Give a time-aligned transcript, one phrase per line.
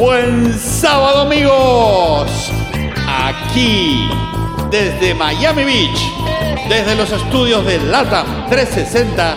[0.00, 2.50] Buen sábado amigos.
[3.06, 4.08] Aquí
[4.70, 6.00] desde Miami Beach,
[6.70, 9.36] desde los estudios de LATAM 360,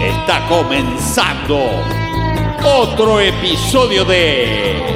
[0.00, 1.56] está comenzando
[2.64, 4.95] otro episodio de...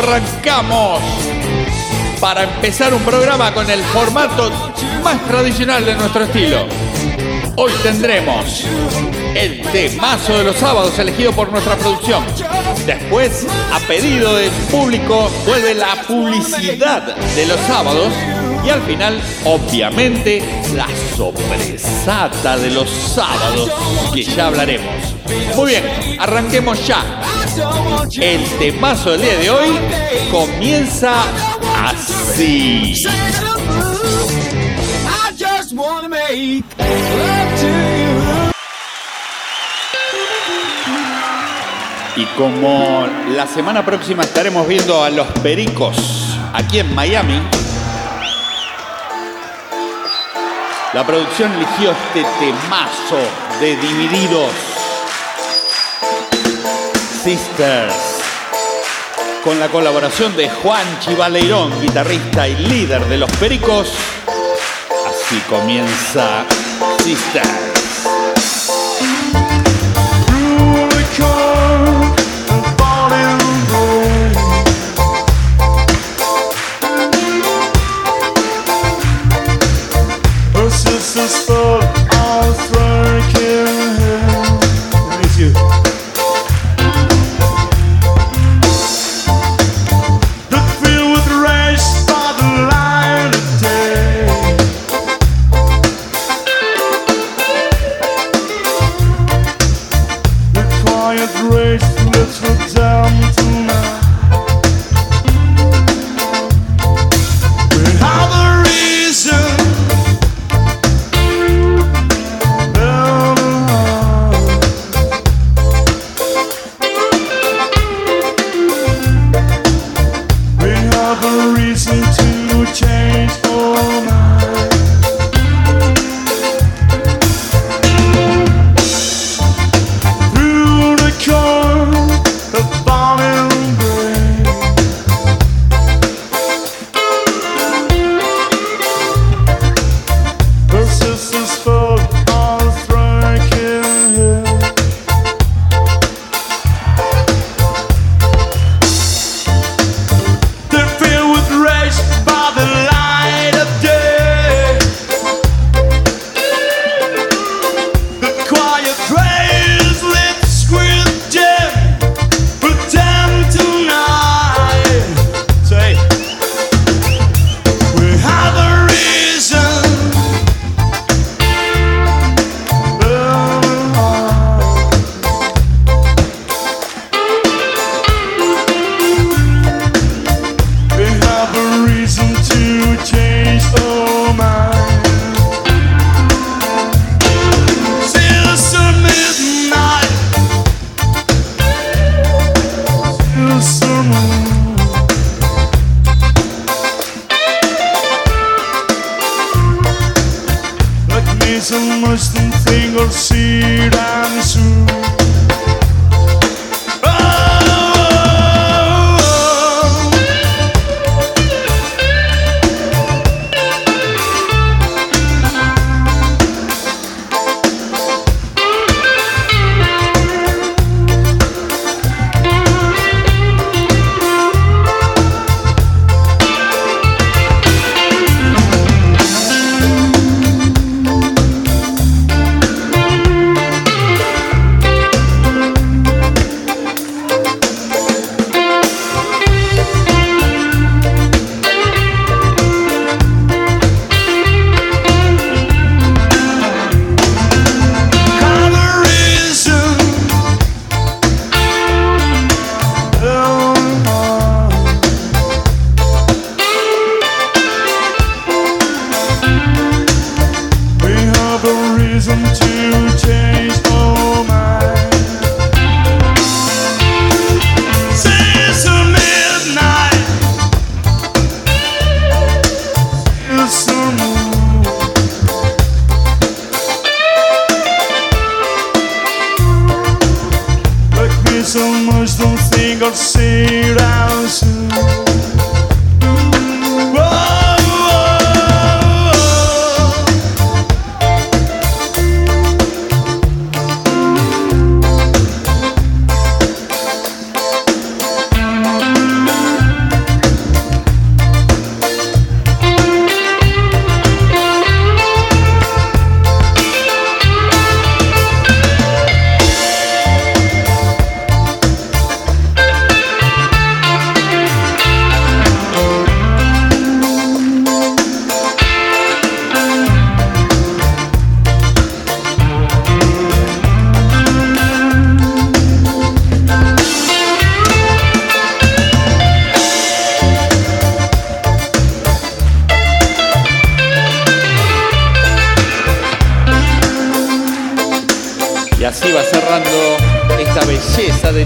[0.00, 0.98] arrancamos
[2.20, 4.50] para empezar un programa con el formato
[5.04, 6.64] más tradicional de nuestro estilo.
[7.56, 8.64] Hoy tendremos
[9.34, 12.24] el temazo de los sábados elegido por nuestra producción.
[12.86, 18.10] Después, a pedido del público, vuelve la publicidad de los sábados.
[18.64, 20.42] Y al final, obviamente,
[20.74, 23.70] la sorpresata de los sábados,
[24.14, 24.94] que ya hablaremos.
[25.56, 25.84] Muy bien,
[26.18, 27.04] arranquemos ya.
[28.20, 29.68] El temazo del día de hoy
[30.30, 31.12] comienza
[31.84, 32.94] así.
[42.16, 47.40] Y como la semana próxima estaremos viendo a los Pericos aquí en Miami,
[50.92, 53.18] la producción eligió este temazo
[53.60, 54.69] de Divididos
[57.22, 57.92] Sisters
[59.44, 63.92] con la colaboración de Juan Chivaleirón, guitarrista y líder de los Pericos.
[65.06, 66.46] Así comienza
[67.02, 67.69] Sisters.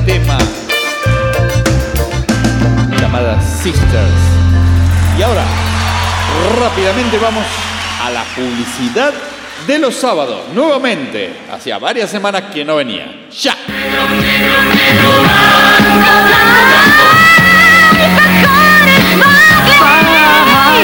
[0.04, 0.38] Tema
[3.00, 4.10] llamada Sisters.
[5.18, 5.44] Y ahora,
[6.60, 7.44] rápidamente vamos
[8.02, 9.14] a la publicidad
[9.66, 10.42] de los sábados.
[10.52, 13.28] Nuevamente, hacía varias semanas que no venía.
[13.30, 13.56] ¡Ya!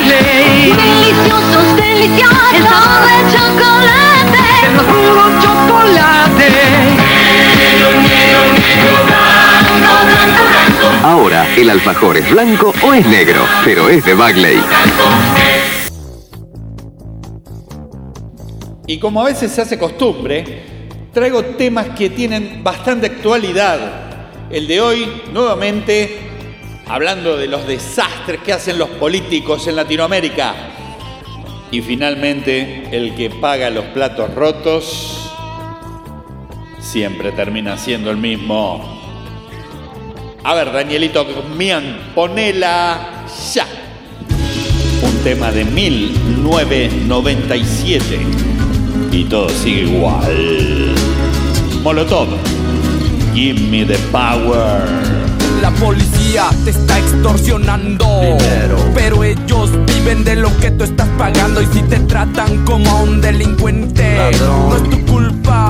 [0.06, 5.00] Deliciosos, deliciosos, chocolate.
[11.61, 13.45] ¿El alfajor es blanco o es negro?
[13.65, 14.59] Pero es de Bagley.
[18.87, 20.62] Y como a veces se hace costumbre,
[21.12, 24.49] traigo temas que tienen bastante actualidad.
[24.51, 26.19] El de hoy, nuevamente,
[26.89, 30.55] hablando de los desastres que hacen los políticos en Latinoamérica.
[31.71, 35.31] Y finalmente, el que paga los platos rotos
[36.81, 39.00] siempre termina siendo el mismo.
[40.43, 41.27] A ver, Danielito
[41.57, 43.67] Mian, ponela ya.
[45.03, 48.21] Un tema de 1997
[49.13, 50.95] y todo sigue igual.
[51.83, 52.29] Molotov,
[53.35, 54.81] give me the power.
[55.61, 58.07] La policía te está extorsionando.
[58.95, 61.61] Pero ellos viven de lo que tú estás pagando.
[61.61, 65.69] Y si te tratan como a un delincuente, no es tu culpa.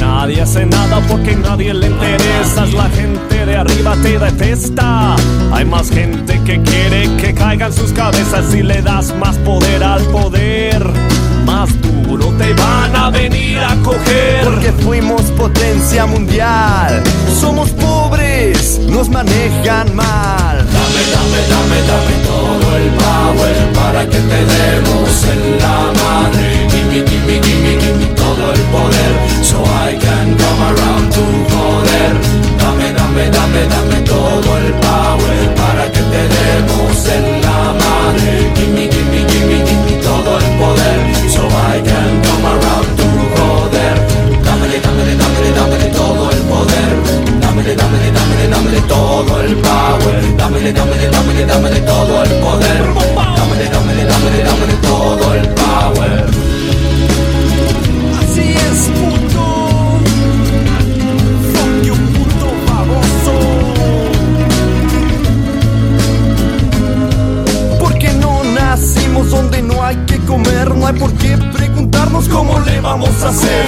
[0.00, 2.72] Nadie hace nada porque nadie le interesas.
[2.72, 5.16] La gente de arriba te detesta.
[5.52, 10.02] Hay más gente que quiere que caigan sus cabezas si le das más poder al
[10.06, 10.84] poder.
[11.44, 13.45] Más duro te van a venir
[73.24, 73.65] le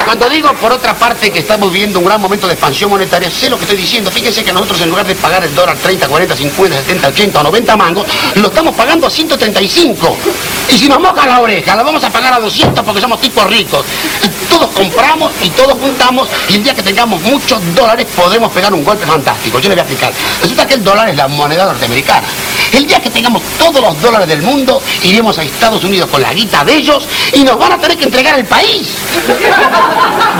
[0.05, 3.51] cuando digo por otra parte que estamos viviendo un gran momento de expansión monetaria, sé
[3.51, 4.11] lo que estoy diciendo.
[4.11, 7.43] Fíjense que nosotros en lugar de pagar el dólar 30, 40, 50, 70, 80 o
[7.43, 10.17] 90 mangos, lo estamos pagando a 135.
[10.71, 13.45] Y si nos moja la oreja, la vamos a pagar a 200 porque somos tipos
[13.47, 13.85] ricos.
[14.23, 18.73] Y todos compramos y todos juntamos y el día que tengamos muchos dólares podremos pegar
[18.73, 19.59] un golpe fantástico.
[19.59, 20.13] Yo le voy a explicar.
[20.43, 22.27] Resulta que el dólar es la moneda norteamericana.
[22.73, 26.33] El día que tengamos todos los dólares del mundo, iremos a Estados Unidos con la
[26.33, 28.89] guita de ellos y nos van a tener que entregar el país.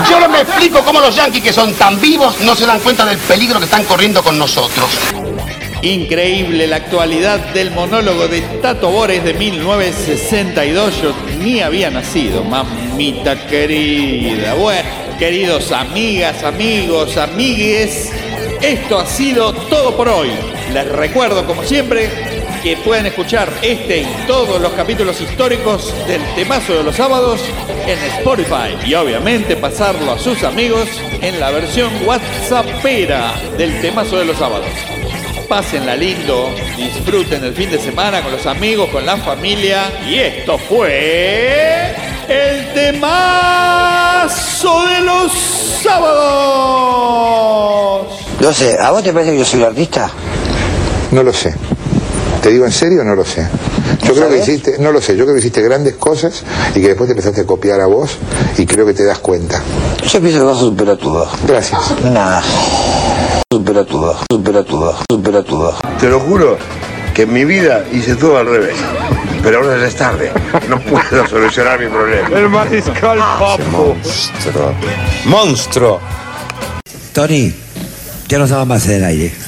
[0.09, 3.05] Yo no me explico cómo los yanquis que son tan vivos no se dan cuenta
[3.05, 4.89] del peligro que están corriendo con nosotros.
[5.81, 11.01] Increíble la actualidad del monólogo de Tato Bores de 1962.
[11.01, 14.55] Yo ni había nacido, mamita querida.
[14.55, 18.11] Bueno, queridos amigas, amigos, amigues,
[18.61, 20.31] esto ha sido todo por hoy.
[20.73, 22.09] Les recuerdo, como siempre,
[22.61, 27.39] que pueden escuchar este y todos los capítulos históricos del temazo de los sábados
[27.85, 30.89] en Spotify y obviamente pasarlo a sus amigos
[31.21, 34.67] en la versión WhatsAppera del temazo de los sábados.
[35.47, 39.89] Pásenla lindo, disfruten el fin de semana con los amigos, con la familia.
[40.05, 41.95] Y esto fue
[42.27, 43.05] el temazo
[44.87, 45.31] de los
[45.81, 46.87] sábados.
[48.39, 50.09] No sé, ¿a vos te parece que yo soy un artista?
[51.11, 51.55] No lo sé.
[52.41, 53.03] ¿Te digo en serio?
[53.03, 53.47] No lo sé.
[54.03, 56.43] Yo creo que hiciste, no lo sé, yo creo que hiciste grandes cosas
[56.75, 58.17] y que después te empezaste a copiar a vos
[58.57, 59.61] y creo que te das cuenta.
[60.07, 61.27] Yo pienso que vas a superar todo.
[61.47, 61.81] Gracias.
[62.03, 62.43] Nada.
[63.51, 65.73] Supera todo, supera todo, supera todo.
[65.99, 66.57] Te lo juro
[67.13, 68.75] que en mi vida hice todo al revés.
[69.41, 70.31] Pero ahora ya es tarde.
[70.69, 72.29] No puedo solucionar mi problema.
[72.37, 73.95] El mariscal Papo.
[73.95, 74.73] Monstruo.
[75.25, 75.99] Monstruo.
[77.13, 77.51] Tony,
[78.27, 79.46] ya no estamos más en el aire.